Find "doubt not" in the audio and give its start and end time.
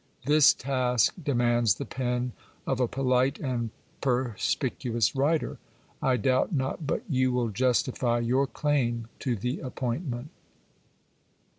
6.17-6.87